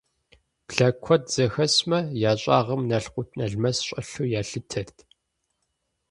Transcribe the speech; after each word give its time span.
Блэ 0.65 0.87
куэд 1.03 1.23
зэхэсмэ, 1.33 1.99
я 2.29 2.31
щӀагъым 2.41 2.81
налкъут-налмэс 2.89 3.77
щӀэлъу 3.87 4.27
ялъытэрт. 4.39 4.97